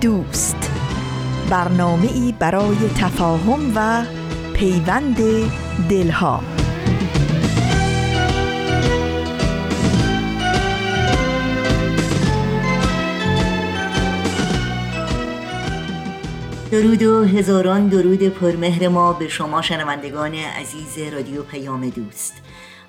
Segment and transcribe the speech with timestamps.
[0.00, 0.70] دوست.
[1.50, 4.04] برنامه ای برای تفاهم و
[4.54, 5.16] پیوند
[5.90, 6.42] دلها.
[16.70, 22.34] درود و هزاران درود پرمهر ما به شما شنوندگان عزیز رادیو پیام دوست.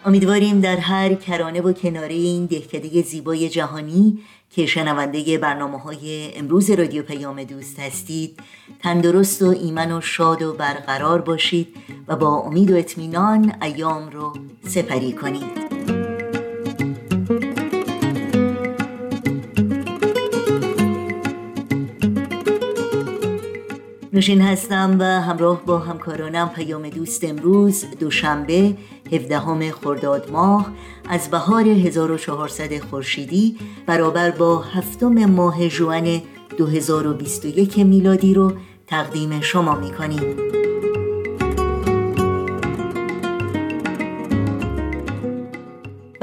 [0.06, 4.20] امیدواریم در هر کرانه و کناره این دهکده زیبای جهانی
[4.58, 8.40] که شنونده برنامه های امروز رادیو پیام دوست هستید
[8.84, 11.76] تندرست و ایمن و شاد و برقرار باشید
[12.08, 14.34] و با امید و اطمینان ایام رو
[14.68, 15.77] سپری کنید.
[24.18, 28.78] نوشین هستم و همراه با همکارانم پیام دوست امروز دوشنبه
[29.12, 30.72] 17 خرداد ماه
[31.10, 36.22] از بهار 1400 خورشیدی برابر با هفتم ماه جوان
[36.58, 38.54] 2021 میلادی رو
[38.88, 40.38] تقدیم شما می‌کنیم.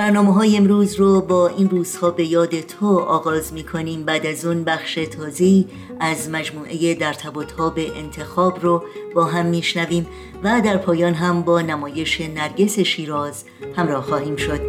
[0.04, 4.44] برنامه های امروز رو با این روزها به یاد تو آغاز می کنیم بعد از
[4.44, 5.66] اون بخش تازی
[6.00, 10.06] از مجموعه در تب به انتخاب رو با هم میشنویم
[10.42, 13.44] و در پایان هم با نمایش نرگس شیراز
[13.76, 14.60] همراه خواهیم شد.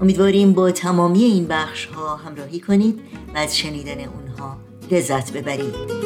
[0.00, 3.00] امیدواریم با تمامی این بخش ها همراهی کنید
[3.34, 4.56] و از شنیدن اونها
[4.90, 5.96] لذت ببرید.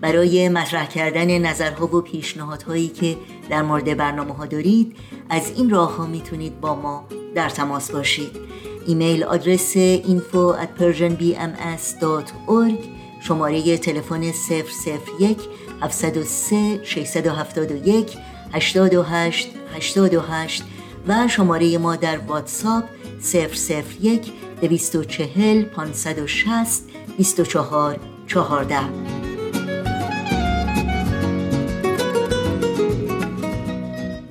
[0.00, 3.16] برای مطرح کردن نظرها و پیشنهادهایی که
[3.50, 4.96] در مورد برنامه ها دارید
[5.30, 8.36] از این راه ها می‌تونید با ما در تماس باشید.
[8.86, 12.74] ایمیل آدرس info at persianbms.org
[13.20, 15.38] شماره تلفن 001
[15.82, 18.16] 703 671
[18.52, 20.64] 828 828
[21.08, 22.84] و شماره ما در واتساپ
[24.00, 26.82] 001 240 560
[27.16, 29.19] 24 14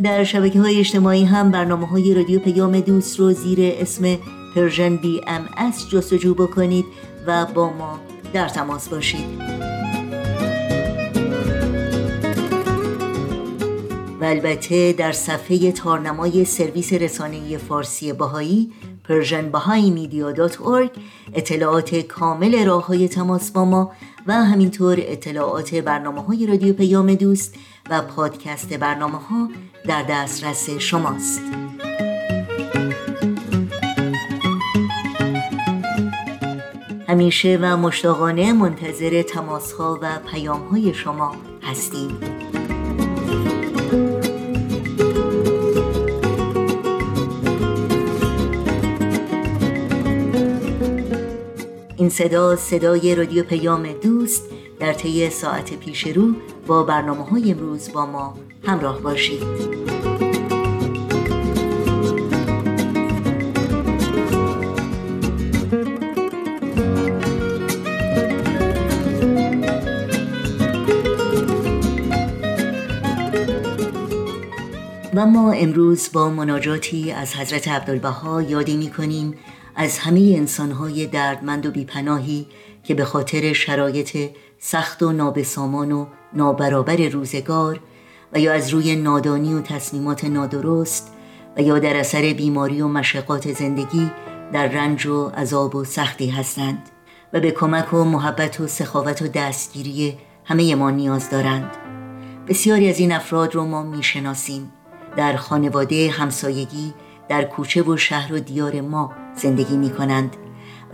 [0.04, 4.18] در شبکه های اجتماعی هم برنامه های رادیو پیام دوست رو زیر اسم
[4.56, 6.86] Persian BMS جستجو بکنید
[7.28, 8.00] و با ما
[8.34, 9.42] در تماس باشید.
[14.22, 18.72] و البته در صفحه تارنمای سرویس رسانه فارسی بهایی
[19.04, 19.52] Persian
[21.34, 23.92] اطلاعات کامل راه های تماس با ما
[24.28, 27.56] و همینطور اطلاعات برنامه های رادیو پیام دوست
[27.90, 29.50] و پادکست برنامه ها
[29.90, 31.42] در دسترس شماست.
[37.08, 42.18] همیشه و مشتاقانه منتظر تماس ها و پیام های شما هستیم.
[51.98, 54.44] این صدا صدای رادیو پیام دوست
[54.80, 56.34] در طی ساعت پیش رو
[56.68, 59.70] با برنامه های امروز با ما همراه باشید.
[75.20, 79.38] و ما امروز با مناجاتی از حضرت عبدالبها یادی می کنیم
[79.76, 82.48] از همه انسانهای دردمند و بیپناهی
[82.84, 84.18] که به خاطر شرایط
[84.60, 87.80] سخت و نابسامان و نابرابر روزگار
[88.34, 91.14] و یا از روی نادانی و تصمیمات نادرست
[91.58, 94.12] و یا در اثر بیماری و مشقات زندگی
[94.54, 96.90] در رنج و عذاب و سختی هستند
[97.34, 101.78] و به کمک و محبت و سخاوت و دستگیری همه ما نیاز دارند.
[102.48, 104.72] بسیاری از این افراد رو ما می‌شناسیم.
[105.16, 106.94] در خانواده همسایگی
[107.30, 110.36] در کوچه و شهر و دیار ما زندگی می کنند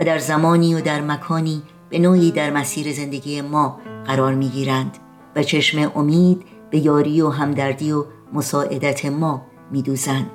[0.00, 4.98] و در زمانی و در مکانی به نوعی در مسیر زندگی ما قرار می گیرند
[5.36, 10.30] و چشم امید به یاری و همدردی و مساعدت ما می دوزند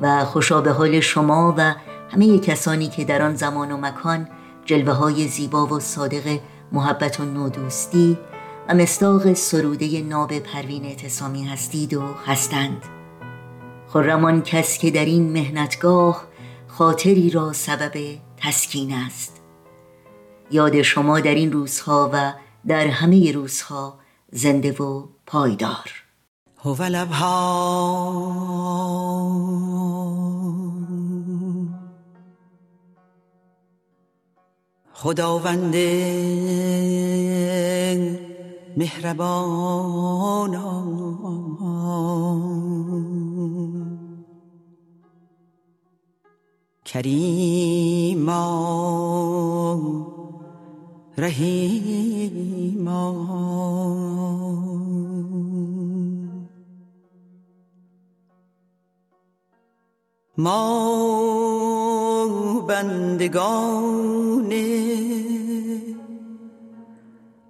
[0.00, 1.74] و خوشا به حال شما و
[2.10, 4.28] همه کسانی که در آن زمان و مکان
[4.64, 6.38] جلوه های زیبا و صادق
[6.72, 8.18] محبت و نودوستی
[8.68, 12.82] و مستاق سروده ناب پروین اعتصامی هستید و هستند.
[13.88, 16.24] خرمان کس که در این مهنتگاه
[16.68, 17.92] خاطری را سبب
[18.36, 19.42] تسکین است.
[20.50, 22.32] یاد شما در این روزها و
[22.66, 23.98] در همه روزها
[24.32, 25.90] زنده و پایدار.
[34.94, 35.76] خداوند
[38.76, 40.54] مهربان.
[46.84, 48.44] کریما
[51.18, 52.84] رحیما
[60.36, 62.24] ما
[62.68, 64.52] بندگان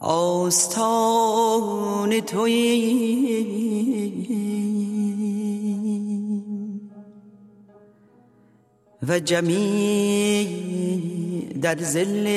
[0.00, 1.40] آستان
[2.20, 3.64] توییم
[9.08, 10.48] و جمیع
[11.62, 12.28] در زل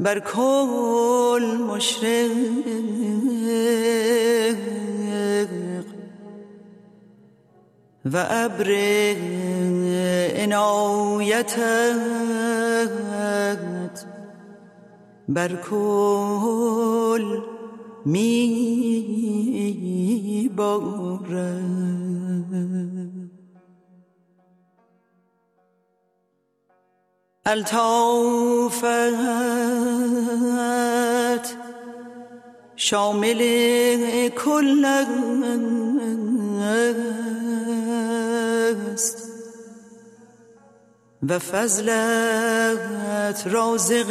[0.00, 2.30] بر کل مشرق
[8.04, 8.70] و ابر
[10.36, 11.96] عنایتت
[15.28, 17.55] بر کل
[18.06, 18.46] می
[27.46, 28.84] الطافت
[32.76, 33.38] شامل
[34.28, 34.84] کل
[38.92, 39.32] است
[41.28, 42.76] و فضلت
[43.46, 44.10] رازق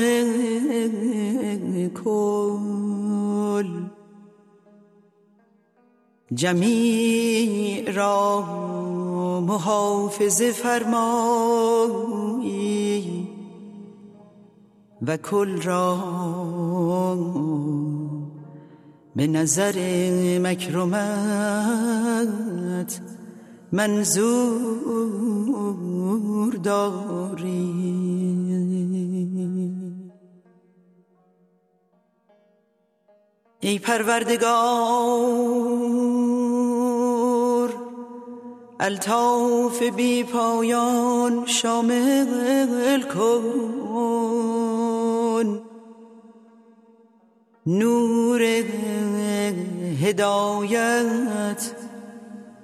[2.04, 3.05] کل
[6.34, 8.42] جمیع را
[9.48, 12.06] محافظ فرمایی
[15.02, 15.98] و کل را
[19.16, 19.74] به نظر
[20.40, 21.82] مکرمت
[23.72, 25.26] منظور
[26.64, 27.96] داری.
[33.66, 34.46] ای پروردگار
[38.80, 43.44] الطاف بی پایان شامل کن.
[47.66, 48.42] نور
[50.02, 51.72] هدایت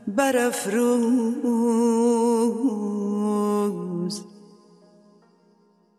[0.08, 1.42] برافروز.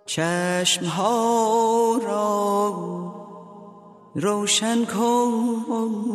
[0.06, 3.01] چشم ها را
[4.14, 6.12] روشن کن.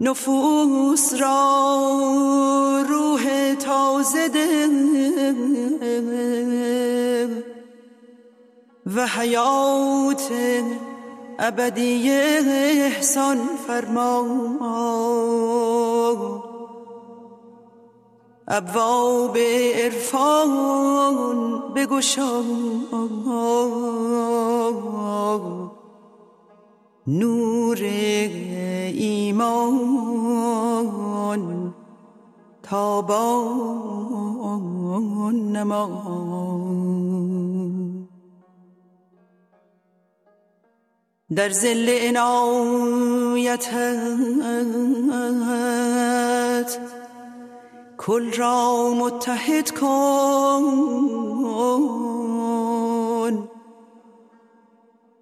[0.00, 4.68] نفوس را روح تازه ده
[8.96, 10.32] و حیات
[11.38, 14.24] ابدی احسان فرما.
[18.48, 19.38] ابواب
[19.84, 22.42] عرفان بگشا.
[27.06, 27.78] نور
[28.92, 29.78] ایمان
[32.62, 33.98] تابان
[35.52, 35.84] نما.
[41.34, 43.68] در زل عنایتت.
[47.98, 50.64] کل را متحد کن.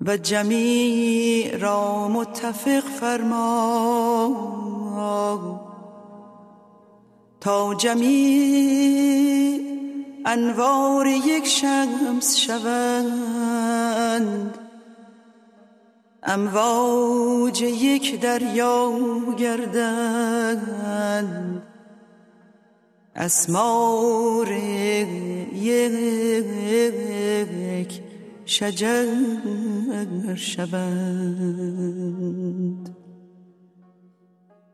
[0.01, 4.37] و جمیع را متفق فرما.
[7.41, 9.61] تا جمیع
[10.27, 13.47] انوار یک شمس شوند.
[16.27, 18.93] امواج یک دریا
[19.39, 21.63] گردند
[23.17, 24.53] اسمار
[25.63, 25.93] یک
[28.45, 29.07] شجر
[30.35, 31.77] شوند.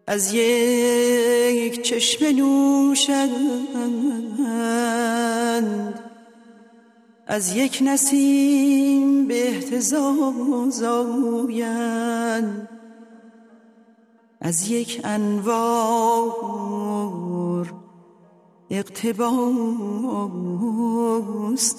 [0.06, 3.32] از یک چشم نوشند
[7.32, 12.68] از یک نسیم به احتزاز آیند
[14.40, 16.14] از یک انوار
[18.70, 19.40] اقتباس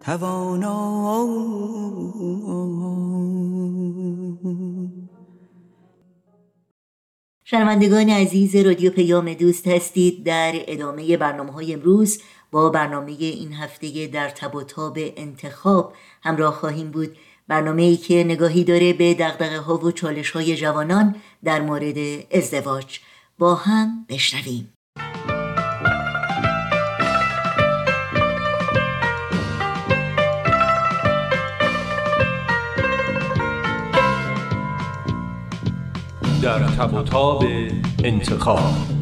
[0.00, 1.26] توانا.
[7.44, 10.24] شنوندگان عزیز رادیو پیام دوست هستید.
[10.24, 16.54] در ادامه برنامه های امروز با برنامه این هفته در تب و تاب انتخاب همراه
[16.54, 17.16] خواهیم بود.
[17.50, 21.96] برنامه ای که نگاهی داره به دقدقه ها و چالش های جوانان در مورد
[22.30, 22.98] ازدواج
[23.38, 24.72] با هم بشنویم.
[36.42, 37.04] در تب
[38.04, 38.99] انتخاب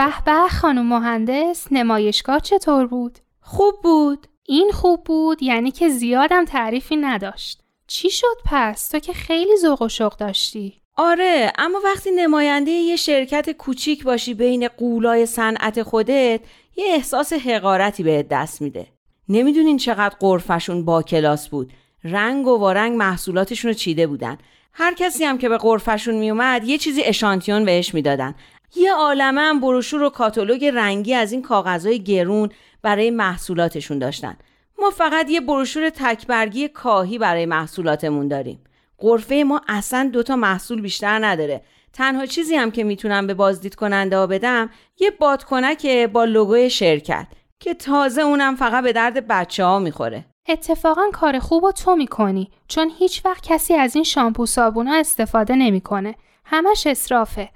[0.00, 4.26] به به خانم مهندس نمایشگاه چطور بود؟ خوب بود.
[4.46, 7.60] این خوب بود یعنی که زیادم تعریفی نداشت.
[7.86, 10.80] چی شد پس؟ تو که خیلی ذوق و شوق داشتی.
[10.96, 16.40] آره اما وقتی نماینده یه شرکت کوچیک باشی بین قولای صنعت خودت
[16.76, 18.86] یه احساس حقارتی بهت دست میده
[19.28, 21.72] نمی‌دونین چقدر قرفشون با کلاس بود
[22.04, 24.38] رنگ و وارنگ محصولاتشون رو چیده بودن
[24.72, 28.34] هر کسی هم که به قرفشون میومد یه چیزی اشانتیون بهش می‌دادن
[28.76, 32.48] یه عالمه هم بروشور و کاتالوگ رنگی از این کاغذهای گرون
[32.82, 34.36] برای محصولاتشون داشتن
[34.78, 38.64] ما فقط یه بروشور تکبرگی کاهی برای محصولاتمون داریم
[38.98, 41.62] قرفه ما اصلا دوتا محصول بیشتر نداره
[41.92, 47.26] تنها چیزی هم که می‌تونم به بازدید کننده ها بدم یه بادکنک با لوگوی شرکت
[47.60, 52.50] که تازه اونم فقط به درد بچه ها می‌خوره اتفاقا کار خوب و تو می‌کنی
[52.68, 56.14] چون هیچ وقت کسی از این شامپو صابونا استفاده نمی‌کنه.
[56.44, 57.48] همش اصرافه.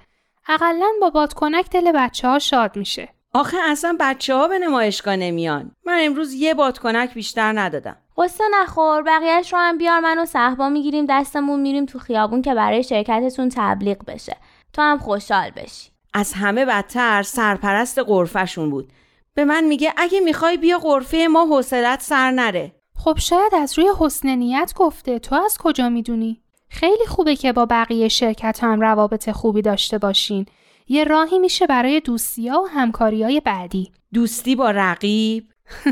[0.49, 3.09] اقلا با بادکنک دل بچه ها شاد میشه.
[3.33, 5.71] آخه اصلا بچه ها به نمایشگاه نمیان.
[5.85, 7.97] من امروز یه بادکنک بیشتر ندادم.
[8.17, 12.53] قصه نخور بقیهش رو هم بیار من و صحبا می‌گیریم دستمون میریم تو خیابون که
[12.53, 14.37] برای شرکتتون تبلیغ بشه.
[14.73, 15.89] تو هم خوشحال بشی.
[16.13, 18.93] از همه بدتر سرپرست قرفشون بود.
[19.33, 22.71] به من میگه اگه می‌خوای بیا قرفه ما حوصلت سر نره.
[22.97, 27.65] خب شاید از روی حسن نیت گفته تو از کجا می‌دونی؟ خیلی خوبه که با
[27.65, 30.45] بقیه شرکت هم روابط خوبی داشته باشین.
[30.87, 33.91] یه راهی میشه برای دوستی ها و همکاری های بعدی.
[34.13, 35.45] دوستی با رقیب؟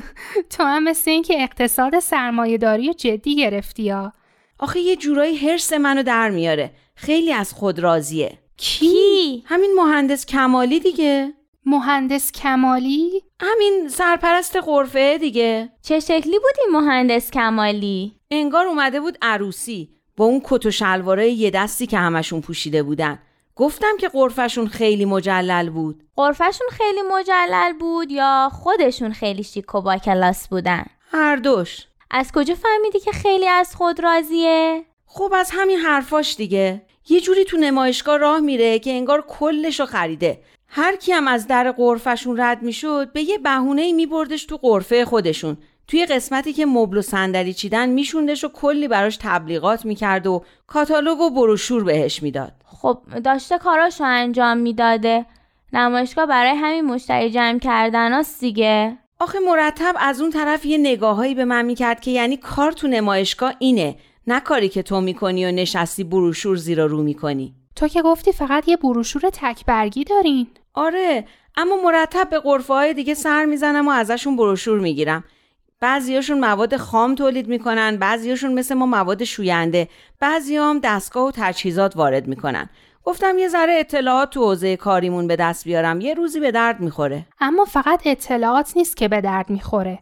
[0.57, 4.13] تو هم مثل این که اقتصاد سرمایهداری جدی گرفتی ها.
[4.59, 6.71] آخه یه جورایی حرس منو در میاره.
[6.95, 8.39] خیلی از خود راضیه.
[8.57, 11.33] کی؟ همین مهندس کمالی دیگه.
[11.65, 15.69] مهندس کمالی؟ همین سرپرست قرفه دیگه.
[15.81, 19.89] چه شکلی بودی مهندس کمالی؟ انگار اومده بود عروسی.
[20.17, 23.19] با اون کت و شلوارای یه دستی که همشون پوشیده بودن.
[23.55, 26.03] گفتم که قرفشون خیلی مجلل بود.
[26.15, 31.87] قرفشون خیلی مجلل بود یا خودشون خیلی شیک و با کلاس بودن؟ هر دوش.
[32.11, 36.81] از کجا فهمیدی که خیلی از خود راضیه؟ خب از همین حرفاش دیگه.
[37.09, 40.41] یه جوری تو نمایشگاه راه میره که انگار کلشو خریده.
[40.67, 45.57] هر کی هم از در قرفشون رد می‌شد به یه بهونه میبردش تو قرفه خودشون.
[45.87, 51.19] توی قسمتی که مبل و صندلی چیدن میشوندش و کلی براش تبلیغات می‌کرد و کاتالوگ
[51.19, 52.53] و بروشور بهش می‌داد.
[52.65, 55.25] خب داشته کاراشو انجام می‌داده.
[55.73, 58.97] نمایشگاه برای همین مشتری جمع کردن هاست دیگه.
[59.19, 63.53] آخه مرتب از اون طرف یه نگاهایی به من می‌کرد که یعنی کار تو نمایشگاه
[63.59, 63.95] اینه
[64.27, 67.55] نه کاری که تو می‌کنی و نشستی بروشور زیرا رو می‌کنی.
[67.75, 70.47] تو که گفتی فقط یه بروشور تکبرگی دارین.
[70.73, 71.25] آره
[71.57, 75.23] اما مرتب به قرفه های دیگه سر می‌زنم و ازشون بروشور می‌گیرم.
[75.83, 79.89] بعضیاشون مواد خام تولید می‌کنن بعضیاشون مثل ما مواد شوینده.
[80.19, 82.69] بعضی هم دستگاه و تجهیزات وارد می‌کنن.
[83.03, 86.01] گفتم یه ذره اطلاعات تو حوزه کاریمون به دست بیارم.
[86.01, 87.25] یه روزی به درد می‌خوره.
[87.39, 89.99] اما فقط اطلاعات نیست که به درد می‌خوره.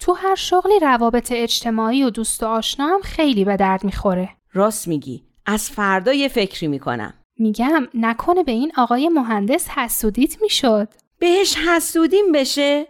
[0.00, 4.28] تو هر شغلی روابط اجتماعی و دوست و آشنا هم خیلی به درد می‌خوره.
[4.52, 5.22] راست میگی.
[5.46, 7.14] از فردا یه فکری می‌کنم.
[7.38, 10.88] میگم نکنه به این آقای مهندس حسودیت می‌شد.
[11.18, 12.86] بهش حسودیم بشه؟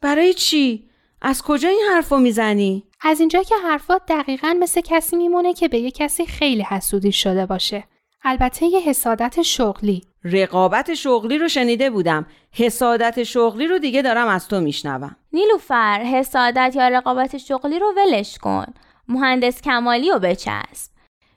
[0.00, 0.88] برای چی؟
[1.22, 5.78] از کجا این حرفو می‌زنی؟ از اینجا که حرفات دقیقا مثل کسی میمونه که به
[5.78, 7.84] یه کسی خیلی حسودی شده باشه.
[8.24, 10.04] البته یه حسادت شغلی.
[10.24, 12.26] رقابت شغلی رو شنیده بودم.
[12.52, 15.16] حسادت شغلی رو دیگه دارم از تو میشنوم.
[15.32, 18.66] نیلوفر حسادت یا رقابت شغلی رو ولش کن.
[19.08, 20.90] مهندس کمالی رو بچسب.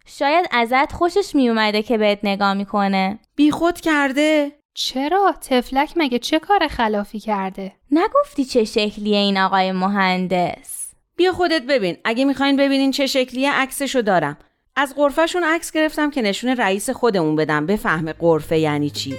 [0.06, 3.20] شاید ازت خوشش میومده که بهت نگاه می‌کنه.
[3.36, 10.92] بیخود کرده؟ چرا؟ تفلک مگه چه کار خلافی کرده؟ نگفتی چه شکلیه این آقای مهندس؟
[11.16, 11.98] بیا خودت ببین.
[12.04, 14.38] اگه می‌خواین ببینین چه شکلیه عکسشو دارم.
[14.76, 19.16] از قرفهشون عکس گرفتم که نشون رئیس خودمون بدم بفهمه قرفه یعنی چی.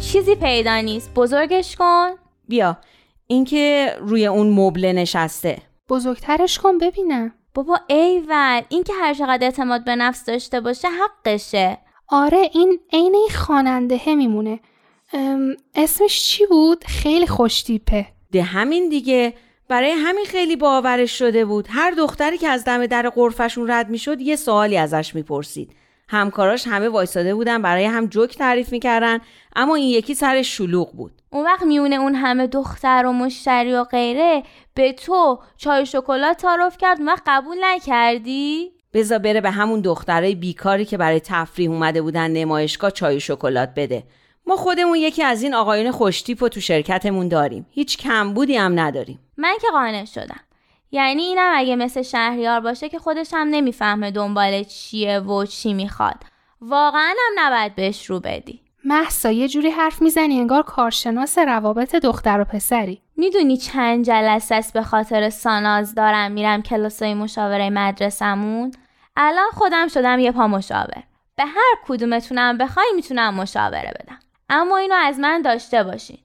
[0.00, 2.10] چیزی پیدا نیست بزرگش کن
[2.48, 2.76] بیا
[3.26, 7.32] اینکه روی اون مبل نشسته بزرگترش کن ببینم.
[7.54, 11.78] بابا ایول این که هر چقدر اعتماد به نفس داشته باشه حقشه
[12.08, 14.60] آره این عین این خواننده میمونه.
[15.74, 18.06] اسمش چی بود؟ خیلی خوشتیپه.
[18.32, 19.34] ده همین دیگه
[19.68, 24.20] برای همین خیلی باورش شده بود هر دختری که از دم در قرفشون رد می‌شد
[24.20, 25.76] یه سوالی ازش می‌پرسید
[26.08, 29.18] همکاراش همه وایساده بودن برای هم جوک تعریف می‌کردن
[29.56, 31.12] اما این یکی سرش شلوغ بود.
[31.30, 34.42] اون وقت میونه اون همه دختر و مشتری و غیره
[34.74, 40.34] به تو چای و شکلات تعارف کرد وقت قبول نکردی؟ بزا بره به همون دخترای
[40.34, 44.02] بیکاری که برای تفریح اومده بودن نمایشگاه چای و شکلات بده.
[44.46, 47.66] ما خودمون یکی از این آقایون خوشتیپ رو تو شرکتمون داریم.
[47.70, 49.18] هیچ کمبودی هم نداریم.
[49.36, 50.40] من که قانع شدم.
[50.90, 56.16] یعنی اینم اگه مثل شهریار باشه که خودش هم نمی‌فهمه دنبال چیه و چی می‌خواد.
[56.60, 58.60] واقعا هم نباید بهش رو بدی.
[58.84, 63.00] محسا یه جوری حرف می‌زنی انگار کارشناس روابط دختر و پسری.
[63.16, 68.72] می‌دونی چند جلسه است به خاطر ساناز دارم میرم کلاسای مشاوره مدرسمون
[69.16, 71.02] الان خودم شدم یه پا مشاور.
[71.36, 74.18] به هر کدومتونم بخوای می‌تونم مشاوره بدم.
[74.50, 76.18] اما اینو از من داشته باشین.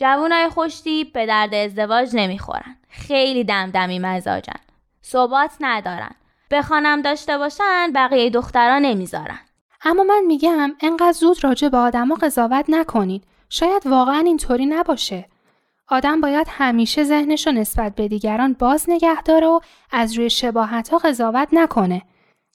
[0.00, 4.60] جوونای خوشتیپ به درد ازدواج نمی‌خورن خیلی دمدمی مزاجن
[5.04, 6.14] ثبات ندارن
[6.50, 9.38] بخوانم داشته باشن بقیه دخترها نمی‌ذارن
[9.84, 13.24] اما من میگم انقدر زود راجع به آدما قضاوت نکنید.
[13.48, 15.24] شاید واقعا اینطوری نباشه.
[15.88, 20.88] آدم باید همیشه ذهنش رو نسبت به دیگران باز نگه داره و از روی شباهت
[20.88, 22.02] ها قضاوت نکنه.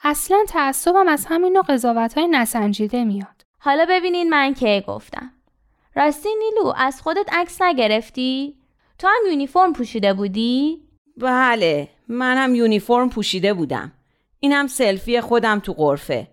[0.03, 3.45] اصلا تعصبم از همین نوع قضاوت های نسنجیده میاد.
[3.59, 5.31] حالا ببینین من کی گفتم
[5.95, 8.55] راستی نیلو از خودت عکس نگرفتی
[8.99, 10.81] تو هم یونیفرم پوشیده بودی
[11.17, 13.91] بله منم یونیفرم پوشیده بودم
[14.39, 16.27] اینم سلفی خودم تو قرفه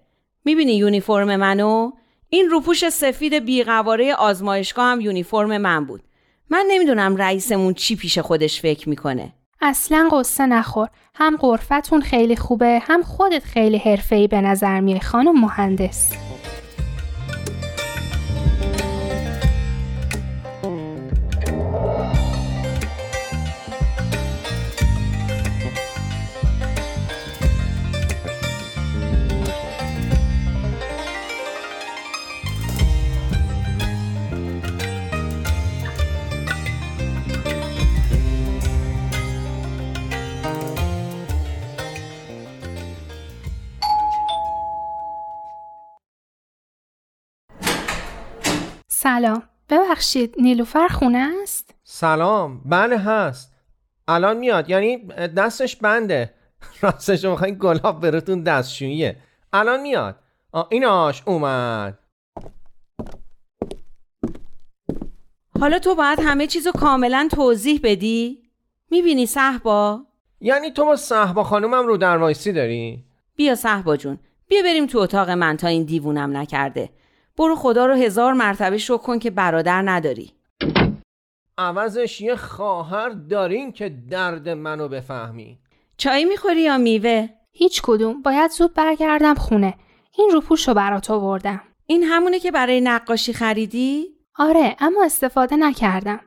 [0.44, 1.90] می‌بینی یونیفرم منو؟
[2.28, 6.02] این روپوش سفید بیقواره آزمایشگاه هم یونیفرم من بود
[6.50, 10.88] من نمی‌دونم رئیسمون چی پیش خودش فکر می‌کنه اصلا قصه نخور.
[11.14, 16.29] هم قرفتون خیلی خوبه هم خودت خیلی حرفه‌ای به نظر میای خانم مهندس.
[49.20, 49.42] سلام.
[49.70, 53.52] ببخشید نیلوفر خونه است؟ سلام بله هست
[54.08, 54.96] الان میاد یعنی
[55.36, 56.34] دستش بنده
[56.82, 59.16] راستش رو می‌خواین گلاب براتون دستشوییه
[59.52, 60.16] الان میاد
[60.70, 61.98] ایناش اومد
[65.60, 68.42] حالا تو باید همه چیزو کاملا توضیح بدی؟
[68.90, 70.00] می‌بینی صحبا؟
[70.40, 73.04] یعنی تو با صحبا خانومم رو در وایسی داری؟
[73.36, 76.90] بیا صحبا جون بیا بریم تو اتاق من تا این دیوونم نکرده
[77.40, 80.32] برو خدا رو هزار مرتبه شکر کن که برادر نداری
[81.58, 85.58] عوضش یه خواهر دارین که درد منو بفهمی
[85.96, 88.22] چای می‌خوری یا میوه؟ هیچ کدوم.
[88.22, 89.74] باید زود برگردم خونه.
[90.18, 91.60] این روپوش رو برات آوردم.
[91.86, 96.20] این همونه که برای نقاشی خریدی؟ آره اما استفاده نکردم.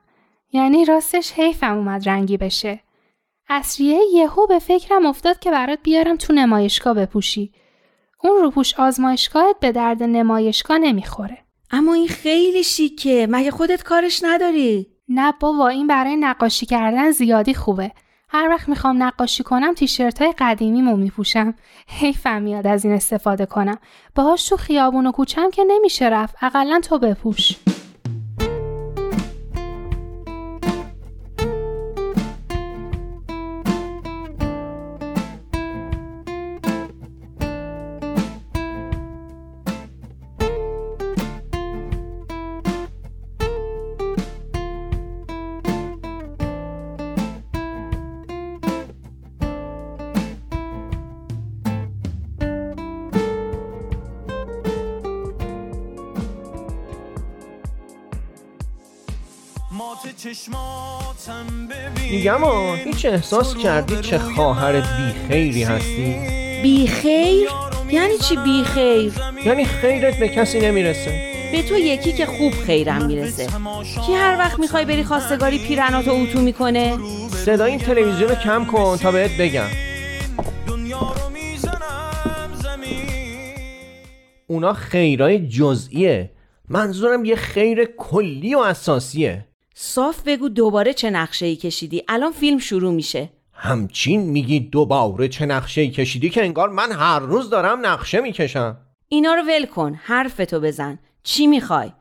[0.54, 2.80] یعنی راستش حیفم اومد رنگی بشه.
[3.50, 7.52] اصریه یهو به فکرم افتاد که برات بیارم تو نمایشگاه بپوشی.
[8.24, 11.38] اون روپوش آزمایشگاهت به درد نمایشگاه نمی‌خوره.
[11.72, 13.28] اما این خیلی شیکه.
[13.30, 17.92] مگه خودت کارش نداری؟ نه بابا این برای نقاشی کردن زیادی خوبه.
[18.30, 21.54] هر وقت می‌خوام نقاشی کنم تیشرت های قدیمیمو میپوشم.
[22.00, 23.78] حیفم میاد از این استفاده کنم.
[24.16, 26.36] باهاش تو خیابون و کوچم که نمیشه رفت.
[26.42, 27.52] اقلا تو بپوش.
[62.24, 66.16] میگم آه هیچ احساس کردی چه خواهر بیخیری هستی؟
[66.64, 67.50] بیخیر؟
[67.92, 69.14] یعنی چی بیخیر؟
[69.46, 73.48] یعنی خیرت به کسی نمی‌رسه به تو یکی که خوب خیرم می‌رسه
[74.06, 76.98] کی هر وقت می‌خوای بری خواستگاری پیرناتو اوتو می‌کنه؟
[77.30, 79.68] صدای این تلویزیون رو کم کن تا بهت بگم
[84.48, 86.30] اونا خیرای جزئیه
[86.70, 92.04] منظورم یه خیر کلی و اساسیه صاف بگو دوباره چه نقشه ای کشیدی.
[92.08, 93.30] الان فیلم شروع میشه.
[93.54, 98.78] همچین میگی دوباره چه نقشه ای کشیدی که انگار من هر روز دارم نقشه می‌کشم.
[99.08, 101.00] اینا رو ول کن حرفتو بزن.
[101.24, 101.92] چی می‌خوای؟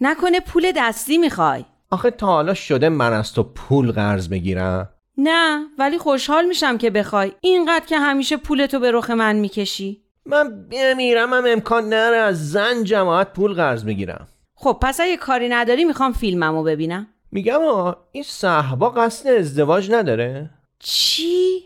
[0.00, 1.64] نکنه پول دستی می‌خوای.
[1.90, 4.88] آخه تا حالا شده من از تو پول قرض بگیرم.
[5.18, 7.32] نه ولی خوشحال میشم که بخوای.
[7.40, 10.02] اینقدر که همیشه پولتو به رخ من می‌کشی.
[10.26, 14.28] من بمیرم هم امکان نره از زن جماعت پول قرض بگیرم.
[14.54, 17.06] خب پس اگه کاری نداری می‌خوام فیلممو ببینم.
[17.32, 21.64] میگم آ این صحبا قصد ازدواج نداره چی؟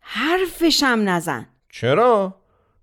[0.00, 2.34] حرفشم نزن چرا؟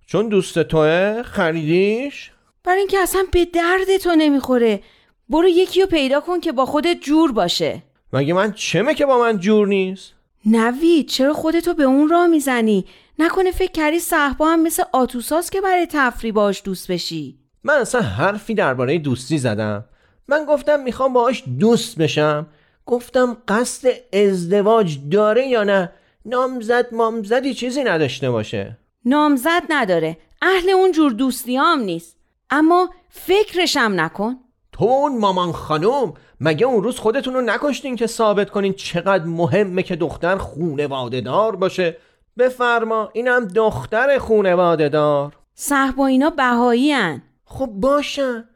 [0.06, 2.32] چون دوست توه خریدیش؟
[2.64, 4.84] برای اینکه اصلا به درد تو نمی‌خوره
[5.30, 7.84] برو یکی رو پیدا کن که با خودت جور باشه
[8.14, 10.14] مگه من چمه که با من جور نیست؟
[10.46, 12.86] نوید چرا خودتو به اون راه می‌زنی؟
[13.20, 18.02] نکنه فکر کردی صحبا هم مثل آتوساس که برای تفری باش دوست بشی من اصلا
[18.02, 19.86] حرفی درباره دوستی زدم
[20.28, 22.48] من گفتم می‌خوام باهاش دوست بشم.
[22.86, 25.92] گفتم قصد ازدواج داره یا نه؟
[26.26, 28.78] نامزد مامزدی چیزی نداشته باشه.
[29.06, 30.18] نامزد نداره.
[30.42, 32.18] اهل اون جور دوستی هم نیست.
[32.50, 34.36] اما فکرشم نکن.
[34.72, 39.84] تو اون مامان خانم مگه اون روز خودتون رو نکشتین که ثابت کنین چقدر مهمه
[39.84, 41.98] که دختر خونواده دار باشه؟
[42.38, 47.22] بفرما اینم دختر خونواده دار صحبا اینا بهایی هن.
[47.46, 48.50] خب باشن.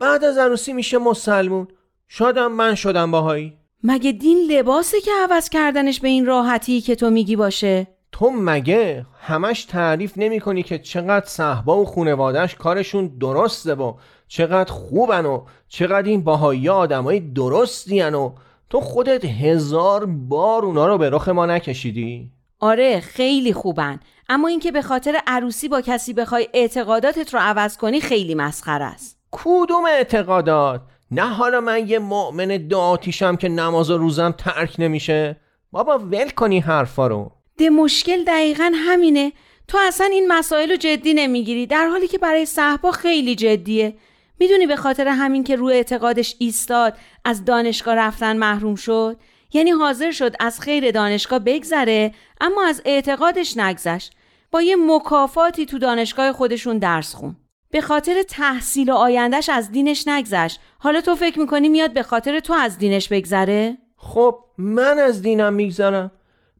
[0.00, 1.68] بعد از عروسی میشه مسلمون.
[2.08, 3.52] شادم من شدم باهایی.
[3.82, 9.06] مگه دین لباسه که عوض کردنش به این راحتی که تو میگی باشه؟ تو مگه
[9.20, 13.94] همش تعریف نمی کنی که چقدر صحبا و خونوادش کارشون درسته و
[14.28, 18.30] چقدر خوبن و چقدر این باهایی آدمای درستی و
[18.70, 24.00] تو خودت هزار بار اونا رو به رخ ما نکشیدی؟ آره خیلی خوبن.
[24.28, 29.19] اما اینکه به خاطر عروسی با کسی بخوای اعتقاداتت رو عوض کنی خیلی مسخره است.
[29.32, 35.36] کدوم اعتقادات؟ نه حالا من یه مؤمن دعاتیشم که نماز و روزم ترک نمیشه؟
[35.72, 37.32] بابا ول کنی حرفا رو.
[37.58, 39.32] ده مشکل دقیقا همینه.
[39.68, 41.66] تو اصلا این مسائل رو جدی نمی‌گیری.
[41.66, 43.96] در حالی که برای صحبا خیلی جدیه.
[44.40, 49.16] می‌دونی به خاطر همین که روی اعتقادش ایستاد از دانشگاه رفتن محروم شد؟
[49.52, 54.12] یعنی حاضر شد از خیر دانشگاه بگذره اما از اعتقادش نگذشت.
[54.50, 57.36] با یه مکافاتی تو دانشگاه خودشون درس خون.
[57.70, 60.60] به خاطر تحصیل و آیندهش از دینش نگذشت.
[60.78, 65.54] حالا تو فکر می‌کنی میاد به خاطر تو از دینش بگذره؟ خب من از دینم
[65.54, 66.10] میگذرم.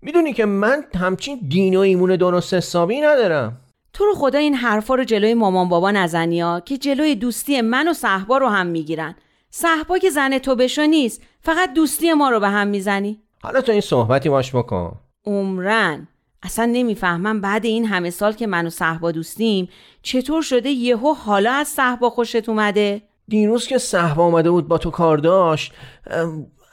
[0.03, 3.57] می‌دونی که من همچین دین و ایمون درست حسابی ندارم.
[3.93, 7.89] تو رو خدا این حرفا رو جلوی مامان بابا نزنی ها که جلوی دوستی من
[7.89, 9.15] و صحبا رو هم می‌گیرن.
[9.51, 13.23] صحبا که زن تو بشو نیست فقط دوستی ما رو به هم می‌زنی.
[13.43, 14.93] حالا تو این صحبتی باش بکن.
[15.27, 16.09] عمرن.
[16.43, 19.69] اصلا نمی‌فهمم بعد این همه سال که من و صحبا دوستیم
[20.03, 24.91] چطور شده یهو حالا از صحبا خوشت اومده؟ دیروز که صحبا اومده بود با تو
[24.91, 25.73] کار داشت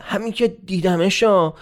[0.04, 1.54] همین که دیدمشا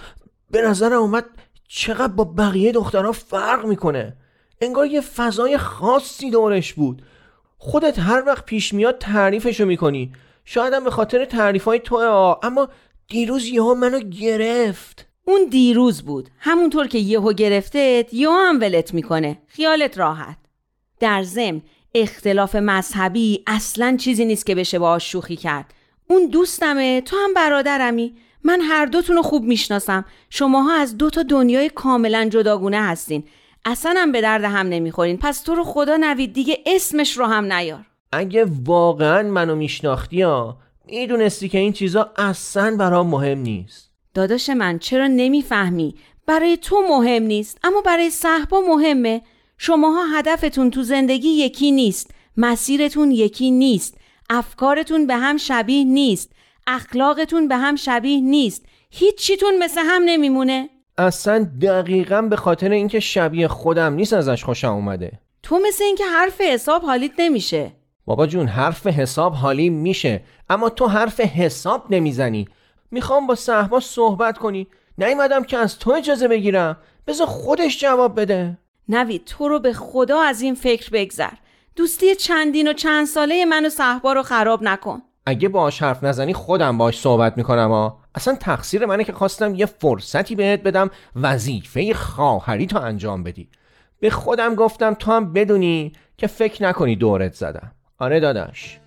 [0.51, 1.25] به نظرم اومد
[1.67, 4.17] چقدر با بقیه دخترها فرق می‌کنه.
[4.61, 7.01] انگار یه فضای خاصی دورش بود.
[7.57, 10.13] خودت هر وقت پیش میاد تعریفشو می‌کنی.
[10.45, 11.95] شاید به خاطر تعریف های تو
[12.43, 12.69] اما
[13.07, 15.07] دیروز یهو منو گرفت.
[15.27, 16.29] اون دیروز بود.
[16.39, 19.37] همونطور که یهو گرفتت یهو هم ولت می‌کنه.
[19.47, 20.37] خیالت راحت.
[20.99, 21.61] در ضمن
[21.95, 25.73] اختلاف مذهبی اصلا چیزی نیست که بشه باهاش شوخی کرد.
[26.07, 28.15] اون دوستمه تو هم برادرمی.
[28.43, 30.05] من هر دوتون رو خوب می‌شناسم.
[30.29, 33.23] شماها از دو تا دنیای کاملا جداگونه هستین.
[33.65, 35.17] اصلا هم به درد هم نمی‌خورین.
[35.17, 37.85] پس تو رو خدا نوید دیگه اسمش رو هم نیار.
[38.11, 43.94] اگه واقعا منو میشناختی ها می‌دونستی که این چیزا اصلا برام مهم نیست.
[44.15, 49.21] داداش من چرا نمی‌فهمی؟ برای تو مهم نیست اما برای صحبا مهمه.
[49.57, 53.97] شماها هدفتون تو زندگی یکی نیست مسیرتون یکی نیست
[54.29, 56.31] افکارتون به هم شبیه نیست
[56.67, 58.65] اخلاقتون به هم شبیه نیست.
[58.91, 60.69] هیچیتون مثل هم نمیمونه.
[60.97, 65.11] اصلا دقیقا به خاطر اینکه شبیه خودم نیست ازش خوشم اومده.
[65.43, 67.71] تو مثل اینکه حرف حساب حالیت نمیشه.
[68.05, 72.47] بابا جون حرف حساب حالی میشه اما تو حرف حساب نمی‌زنی.
[72.95, 74.67] می‌خوام با صحبا صحبت کنی.
[74.97, 76.77] نیومدم که از تو اجازه بگیرم.
[77.07, 78.57] بذار خودش جواب بده.
[78.89, 81.33] نوید تو رو به خدا از این فکر بگذر.
[81.75, 85.01] دوستی چندین و چند ساله من و صحبا رو خراب نکن.
[85.25, 89.65] اگه باش حرف نزنی خودم باش صحبت می‌کنم ها اصلا تقصیر منه که خواستم یه
[89.65, 93.49] فرصتی بهت بدم وظیفه خواهری تو انجام بدی.
[93.99, 97.71] به خودم گفتم تو هم بدونی که فکر نکنی دورت زدم.
[97.99, 98.79] آره داداش.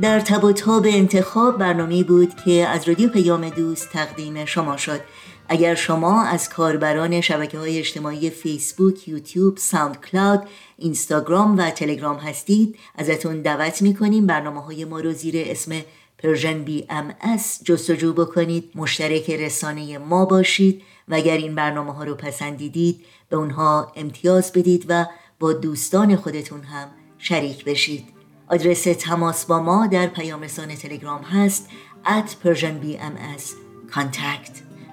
[0.00, 5.00] در تب و تاب انتخاب برنامه بود که از رادیو پیام دوست تقدیم شما شد.
[5.48, 10.42] اگر شما از کاربران شبکه های اجتماعی فیسبوک، یوتیوب، ساوند کلاود،
[10.76, 15.72] اینستاگرام و تلگرام هستید ازتون دعوت می‌کنیم برنامه های ما رو زیر اسم
[16.18, 18.70] Persian BMS جستجو بکنید.
[18.74, 24.86] مشترک رسانه ما باشید و اگر این برنامه ها رو پسندیدید به اونها امتیاز بدید
[24.88, 25.06] و
[25.40, 28.17] با دوستان خودتون هم شریک بشید.
[28.50, 31.68] آدرس تماس با ما در پیام رسانه تلگرام هست
[32.04, 33.42] at persianbms
[33.90, 34.52] contact.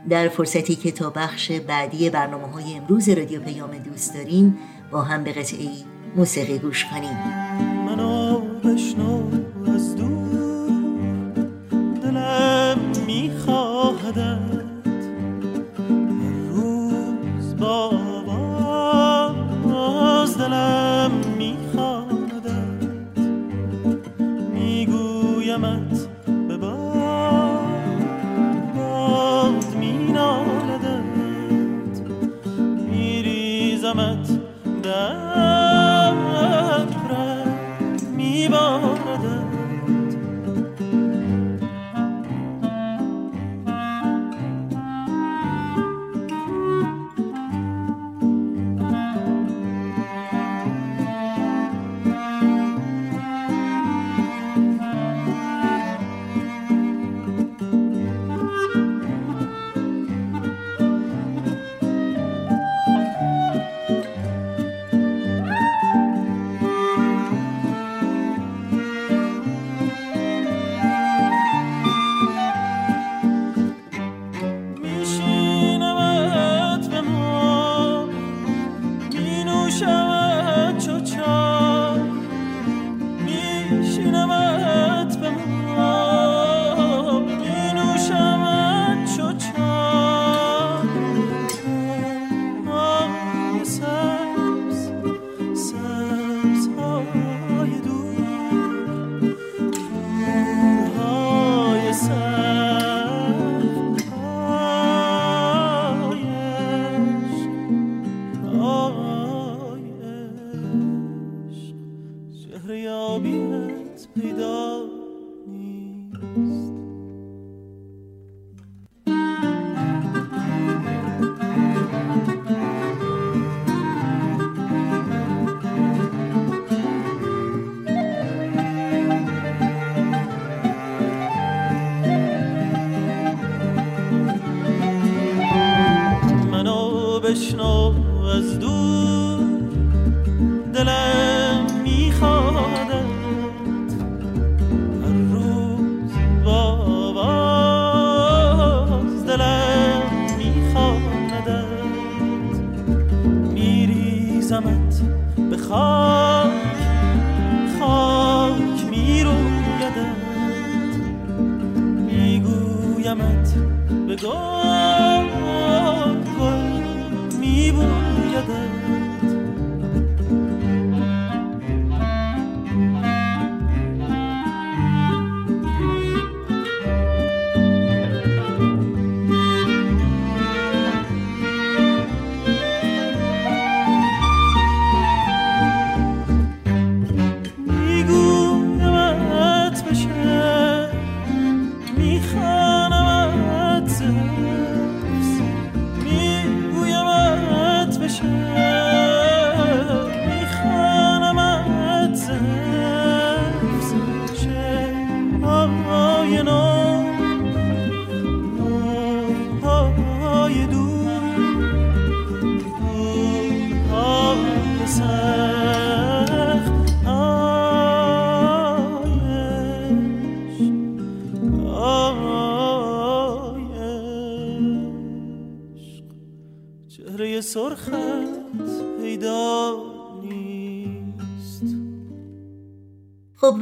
[0.09, 4.57] در فرصتی که تا بخش بعدی برنامه های امروز رادیو پیام دوست داریم
[4.91, 7.17] با هم به قطعی موسیقی گوش کنیم.
[7.85, 8.41] منو
[9.67, 11.47] از دور
[12.03, 14.64] دلم میخواهدت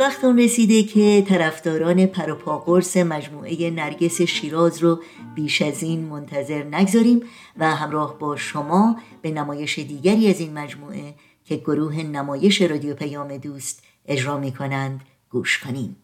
[0.04, 5.00] وقت اون رسیده که طرفداران پروپا قرص مجموعه نرگس شیراز رو
[5.36, 7.22] بیش از این منتظر نگذاریم
[7.58, 11.14] و همراه با شما به نمایش دیگری از این مجموعه
[11.46, 15.98] که گروه نمایش رادیو پیام دوست اجرا می کنند گوش کنیم.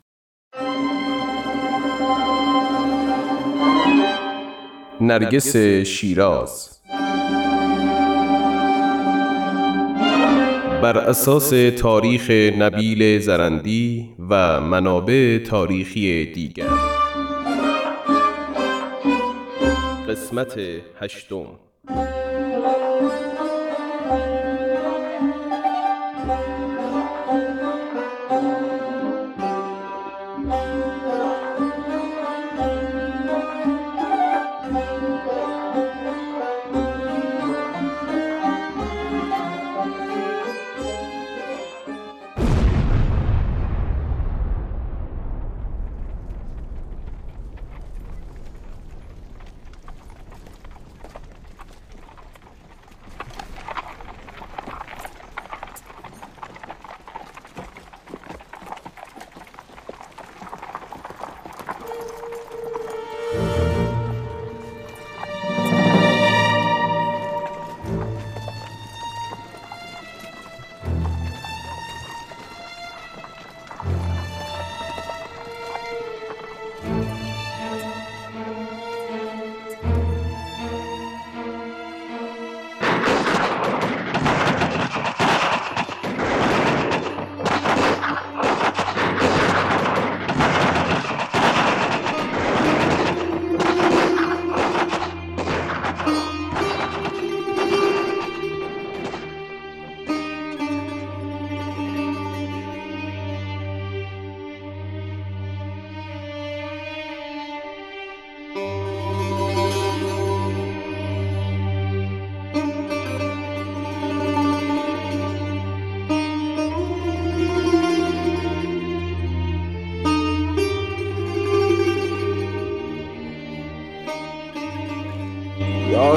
[5.02, 6.80] نرگس شیراز.
[10.82, 16.64] بر اساس تاریخ نبیل زرندی و منابع تاریخی دیگر.
[20.10, 20.60] قسمت
[21.02, 21.46] هشتم.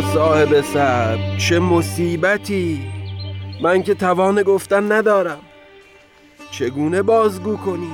[0.03, 2.81] صاحب سب چه مصیبتی؟
[3.63, 5.39] من که توان گفتن ندارم.
[6.51, 7.91] چگونه بازگو کنی؟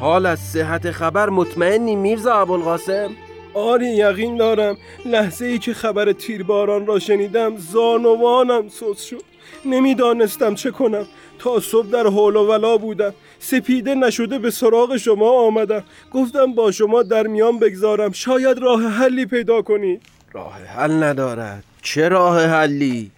[0.00, 3.10] حال از صحت خبر مطمئنی میرزا ابوالقاسم؟
[3.54, 4.76] آری یقین دارم.
[5.04, 9.22] لحظه ای که خبر تیرباران را شنیدم زانوانم سوز شد.
[9.64, 11.06] نمی‌دانستم چه کنم.
[11.38, 13.14] تا صبح در حول و ولا بودم.
[13.38, 15.84] سپیده نشده به سراغ شما آمدم.
[16.12, 18.12] گفتم با شما در میان بگذارم.
[18.12, 21.64] شاید راه حلی پیدا کنید راه حل ندارد.
[21.82, 23.10] چه راه حلی؟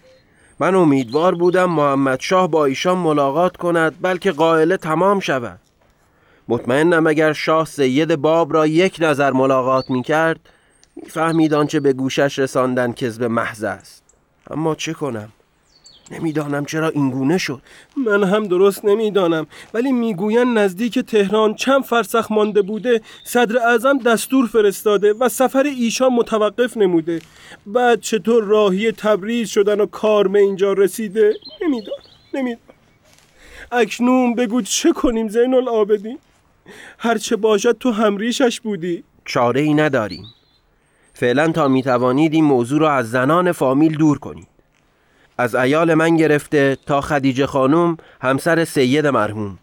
[0.59, 5.59] من امیدوار بودم محمد شاه با ایشان ملاقات کند بلکه قائله تمام شود.
[6.47, 10.39] مطمئنم اگر شاه سید باب را یک نظر ملاقات می کرد
[11.09, 14.03] فهمید آنچه به گوشش رساندن کذب محض است.
[14.51, 15.29] اما چه کنم؟
[16.11, 17.61] نمی‌دانم چرا اینگونه شد.
[17.97, 24.47] من هم درست نمی‌دانم ولی می‌گویند نزدیک تهران چند فرسخ مانده بوده صدر اعظم دستور
[24.47, 27.21] فرستاده و سفر ایشان متوقف نموده.
[27.65, 31.97] بعد چطور راهی تبریز شدن و کار به اینجا رسیده؟ نمی‌دانم
[32.33, 32.61] نمی‌دانم.
[33.71, 36.19] اکنون بگو چه کنیم زین العابدین
[36.97, 39.03] هرچه باشد تو همریشش بودی.
[39.25, 40.25] چاره ای نداریم.
[41.13, 44.47] فعلا تا می‌توانید این موضوع را از زنان فامیل دور کنید.
[45.41, 49.57] از ایال من گرفته تا خدیجه خانم همسر سید مرحوم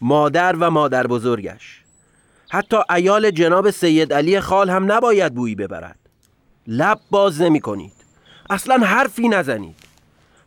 [0.00, 1.82] مادر و مادر بزرگش.
[2.50, 5.98] حتی ایال جناب سید علی خال هم نباید بویی ببرد.
[6.66, 7.92] لب باز نمی کنید
[8.50, 9.76] اصلا حرفی نزنید.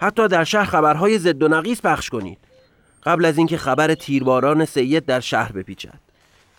[0.02, 2.40] حتی در شهر خبرهای زد و نقیس پخش کنید.
[3.04, 6.00] قبل از اینکه خبر تیرباران سید در شهر بپیچد.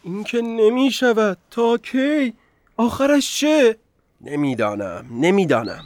[0.02, 2.34] این که نمی شود تا کی؟
[2.76, 3.76] آخرش چه؟
[4.20, 5.07] نمی‌دانم.
[5.11, 5.84] نمی‌دانم.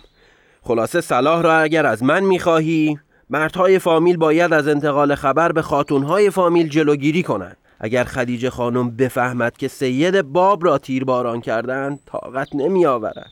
[0.62, 2.98] خلاصه صلاح را اگر از من می‌خواهی
[3.30, 7.56] مردهای فامیل باید از انتقال خبر به خاتونهای فامیل جلوگیری کنند.
[7.80, 13.30] اگر خدیجه خانم بفهمد که سید باب را تیرباران کردند طاقت نمی آورد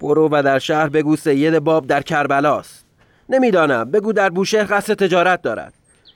[0.00, 2.84] برو و در شهر بگو سید باب در کربلاست.
[3.28, 3.90] نمی‌دانم.
[3.90, 5.72] بگو در بوشهر قصد تجارت دارد.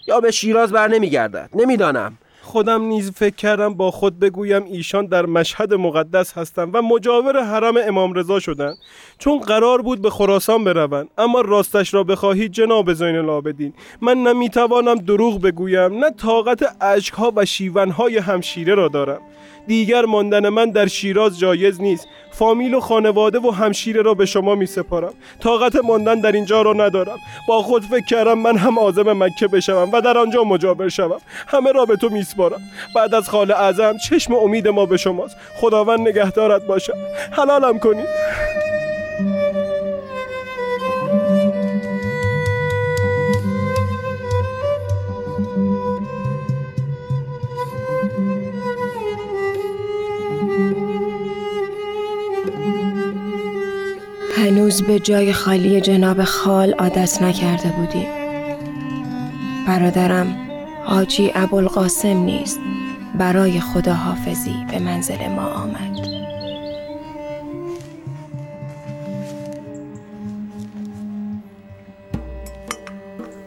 [0.08, 2.18] یا به شیراز بر نمیگردد نمی‌دانم.
[2.46, 7.74] خودم نیز فکر کردم با خود بگویم ایشان در مشهد مقدس هستند و مجاور حرم
[7.76, 8.76] امام رضا شدند.
[9.18, 11.08] چون قرار بود به خراسان بروند.
[11.18, 13.72] اما راستش را بخواهید جناب زین العابدین.
[14.00, 16.04] من نمی‌توانم دروغ بگویم.
[16.04, 19.20] نه طاقت اشکها و شیونهای همشیره را دارم.
[19.66, 22.08] دیگر ماندن من در شیراز جایز نیست.
[22.38, 26.72] فامیل و خانواده و همشیره را به شما می سپارم طاقت ماندن در اینجا را
[26.72, 27.18] ندارم.
[27.48, 31.20] با خود فکر کردم من هم آزم مکه بشوم و در آنجا مجاور شوم.
[31.46, 32.60] همه را به تو میسپارم.
[32.96, 35.36] بعد از خال اعظم چشم امید ما به شماست.
[35.60, 36.94] خداوند نگهدارت باشد.
[37.30, 38.06] حلالم کنید.
[54.46, 58.06] هنوز به جای خالی جناب خال عادت نکرده بودیم
[59.66, 60.36] برادرم
[60.84, 62.60] حاجی ابوالقاسم نیست.
[63.18, 65.96] برای خداحافظی به منزل ما آمد.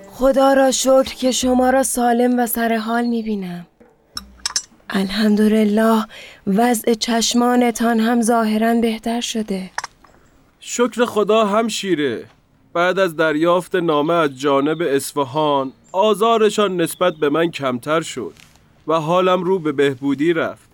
[0.08, 3.68] خدا را شکر که شما را سالم و سر حال می‌بینم.
[4.90, 6.06] الحمدلله
[6.48, 9.70] وضع چشمانتان هم ظاهرا بهتر شده.
[10.62, 12.26] شکر خدا هم شیره.
[12.74, 18.34] بعد از دریافت نامه از جانب اصفهان آزارشان نسبت به من کمتر شد
[18.88, 20.70] و حالم رو به بهبودی رفت.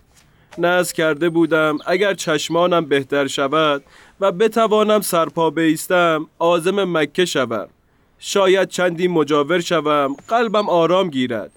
[0.58, 3.82] نز کرده بودم اگر چشمانم بهتر شود
[4.20, 7.68] و بتوانم سرپا بیستم آزم مکه شوم.
[8.18, 11.52] شاید چندی مجاور شوم قلبم آرام گیرد.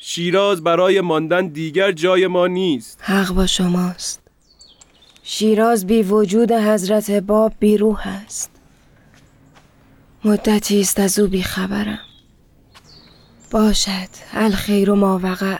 [0.00, 3.00] شیراز برای ماندن دیگر جای ما نیست.
[3.02, 4.21] حق با شماست.
[5.34, 8.50] شیراز بی وجود حضرت باب بی روح است.
[10.24, 11.98] مدتی است از او بی خبرم.
[13.50, 15.56] باشد الخیر و ما وقع.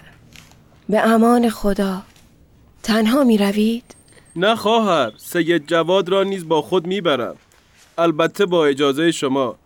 [0.88, 2.02] به امان خدا.
[2.82, 3.84] تنها می روید؟
[4.36, 7.36] نه خواهر سید جواد را نیز با خود می‌برم
[7.98, 9.56] البته با اجازه شما.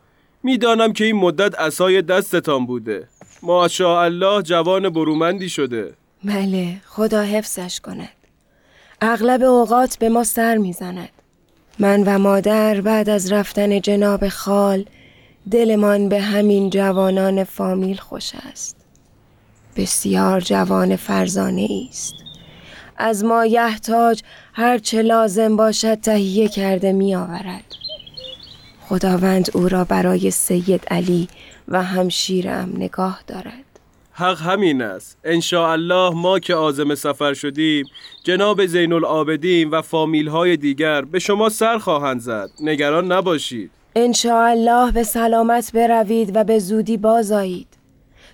[0.42, 3.08] می‌دانم که این مدت اسای دستتان بوده.
[3.42, 5.94] ماشاءالله جوان برومندی شده.
[6.24, 8.08] بله خدا حفظش کند.
[9.00, 11.08] اغلب اوقات به ما سر می‌زند.
[11.78, 14.84] من و مادر بعد از رفتن جناب خال
[15.50, 18.76] دلمان به همین جوانان فامیل خوش است.
[19.76, 22.14] بسیار جوان فرزانه است.
[22.96, 24.22] از ما یحتاج
[24.54, 27.64] هر چه لازم باشد تهیه کرده می آورد
[28.88, 31.28] خداوند او را برای سید علی
[31.68, 33.65] و همشیرم نگاه دارد.
[34.18, 35.18] حق همین است
[35.52, 37.86] الله ما که آزم سفر شدیم
[38.24, 43.70] جناب زین العابدین و فامیل های دیگر به شما سر خواهند زد نگران نباشید
[44.24, 47.68] الله به سلامت بروید و به زودی بازایید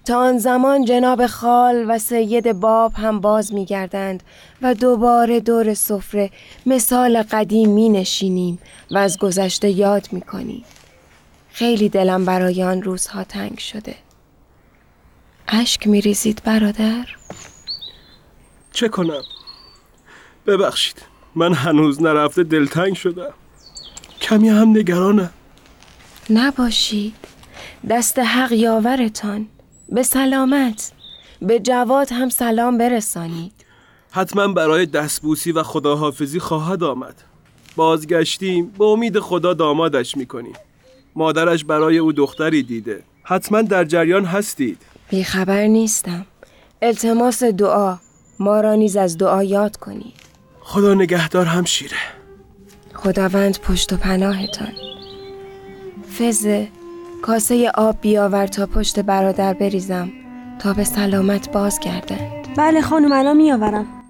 [0.04, 4.22] تا آن زمان جناب خال و سید باب هم باز می گردند
[4.62, 6.30] و دوباره دور سفره
[6.66, 8.58] مثال قدیم می نشینیم
[8.90, 10.64] و از گذشته یاد می کنیم.
[11.52, 13.94] خیلی دلم برای آن روزها تنگ شده.
[15.48, 17.06] اشک می ریزید برادر؟
[18.72, 19.22] چه کنم؟
[20.46, 21.02] ببخشید
[21.34, 23.32] من هنوز نرفته دلتنگ شدم.
[24.20, 25.30] کمی هم نگرانم.
[26.30, 27.14] نباشید.
[27.90, 29.46] دست حق یاورتان.
[29.88, 30.92] به سلامت.
[31.42, 33.52] به جواد هم سلام برسانید.
[34.10, 37.14] حتما برای دستبوسی و خداحافظی خواهد آمد.
[37.76, 40.52] بازگشتیم به امید خدا دامادش می‌کنیم.
[41.16, 43.02] مادرش برای او دختری دیده.
[43.22, 44.78] حتما در جریان هستید.
[45.12, 46.26] بیخبر نیستم.
[46.82, 47.96] التماس دعا.
[48.38, 50.14] ما را نیز از دعا یاد کنید.
[50.60, 51.96] خدا نگهدار هم شیره
[52.94, 54.72] خداوند پشت و پناهتان.
[56.18, 56.68] فزه
[57.22, 60.12] کاسه آب بیاور تا پشت برادر بریزم
[60.58, 64.01] تا به سلامت باز گردند بله خانم الان میآورم.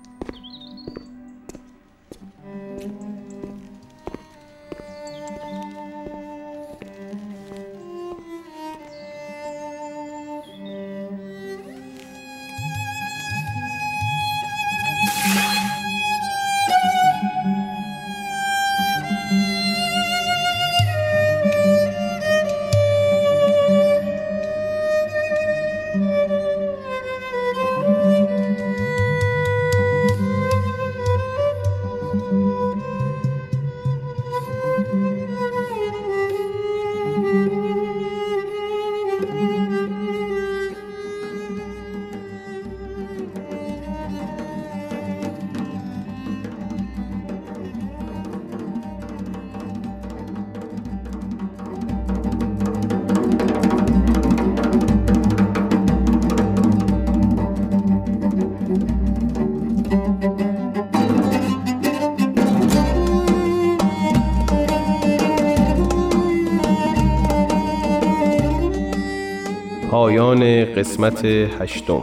[70.13, 71.25] پایان قسمت
[71.61, 72.03] هشتم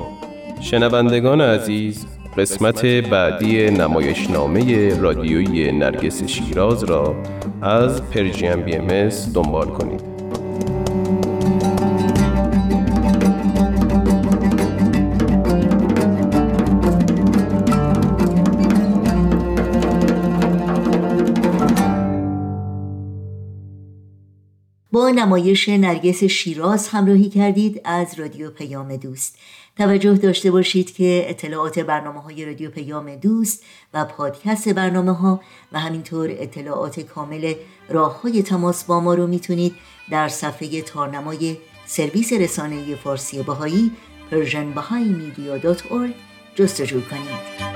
[0.62, 2.06] شنوندگان عزیز
[2.38, 7.16] قسمت بعدی نمایشنامه رادیویی نرگس شیراز را
[7.62, 10.09] از پرژیم بی ام دنبال کنید.
[25.40, 29.38] نمایش نرگس شیراز همراهی کردید از رادیو پیام دوست.
[29.78, 33.64] توجه داشته باشید که اطلاعات برنامه های رادیو پیام دوست
[33.94, 37.54] و پادکست برنامه ها و همینطور اطلاعات کامل
[37.90, 39.76] راه های تماس با ما رو می‌تونید
[40.12, 43.92] در صفحه تارنمای سرویس رسانه فارسی بهایی
[44.32, 46.12] persianbahaimedia.org
[46.56, 47.70] جستجو کنید.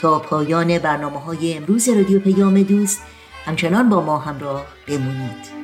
[0.00, 3.02] تا پایان برنامه های امروز رادیو پیام دوست
[3.46, 5.56] همچنان با ما همراه بمونید.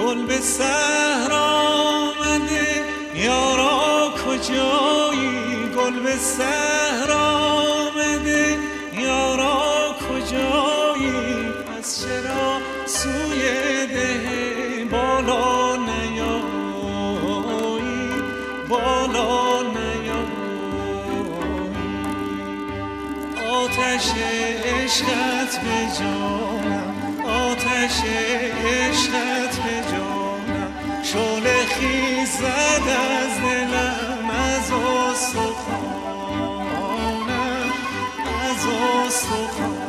[0.00, 2.84] گل به سهر آمده
[3.14, 8.58] یارا کجایی؟ گل به سهر آمده
[8.98, 13.42] یارا کجایی؟ پس چرا سوی
[13.86, 17.06] ده بالا نیایی؟
[18.68, 19.55] بالا
[23.76, 24.10] آتش
[24.64, 26.94] عشقت به جانم
[27.26, 28.00] آتش
[28.64, 30.72] عشقت به جانم.
[31.02, 36.20] شعله خیزد از دلم از استخوانم
[38.44, 38.66] از
[39.06, 39.86] استخوانم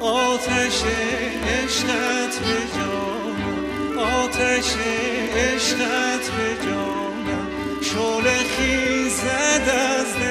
[0.00, 0.82] آتش
[1.48, 4.70] عشقت به جانم آتش
[5.36, 7.48] عشقت به جانم.
[7.82, 10.23] شعله خیزد از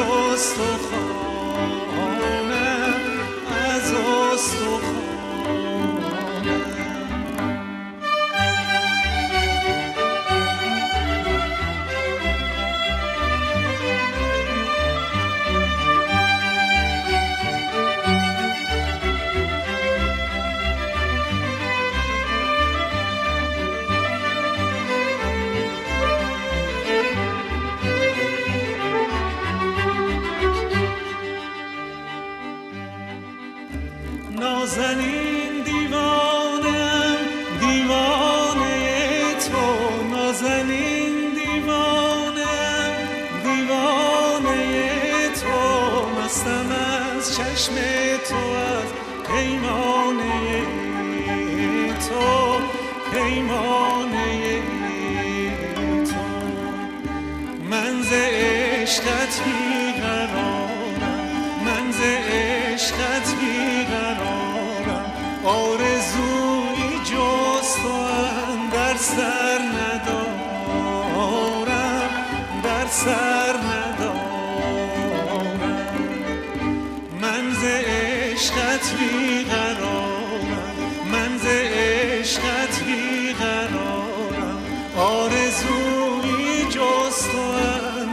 [0.00, 1.09] از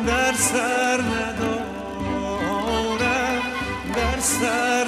[0.07, 1.41] در سر ندارم
[3.95, 4.87] در سر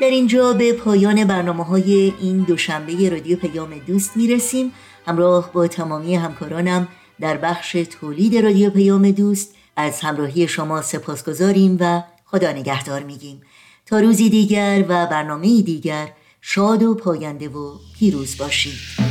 [0.00, 4.72] در اینجا به پایان برنامه های این دوشنبه رادیو پیام دوست می‌رسیم.
[5.06, 6.88] همراه با تمامی همکارانم
[7.20, 13.40] در بخش تولید رادیو پیام دوست از همراهی شما سپاس گذاریم و خدا نگهدار میگیم.
[13.86, 19.09] تا روزی دیگر و برنامه دیگر شاد و پاینده و پیروز باشید.